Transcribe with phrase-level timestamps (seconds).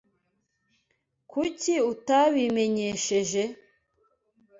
[1.31, 3.43] Kuki utabimenyesheje?